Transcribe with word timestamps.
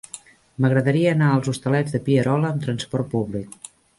M'agradaria 0.63 1.11
anar 1.17 1.27
als 1.33 1.51
Hostalets 1.51 1.95
de 1.97 2.01
Pierola 2.09 2.51
amb 2.53 2.65
trasport 2.65 3.13
públic. 3.15 3.57